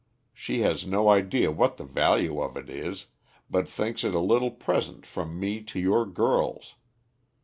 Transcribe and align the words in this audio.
She 0.33 0.61
has 0.63 0.87
no 0.87 1.09
idea 1.09 1.51
what 1.51 1.77
the 1.77 1.83
value 1.83 2.41
of 2.41 2.57
it 2.57 2.71
is, 2.71 3.05
but 3.51 3.69
thinks 3.69 4.03
it 4.03 4.15
a 4.15 4.19
little 4.19 4.49
present 4.49 5.05
from 5.05 5.39
me 5.39 5.61
to 5.65 5.79
your 5.79 6.07
girls. 6.07 6.73